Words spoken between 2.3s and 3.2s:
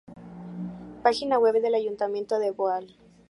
de Boal